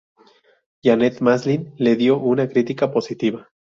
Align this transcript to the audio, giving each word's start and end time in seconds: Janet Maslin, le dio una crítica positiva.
Janet 0.83 1.21
Maslin, 1.21 1.71
le 1.77 1.93
dio 1.95 2.17
una 2.17 2.49
crítica 2.49 2.91
positiva. 2.91 3.47